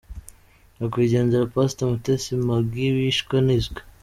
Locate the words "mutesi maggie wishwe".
1.91-3.33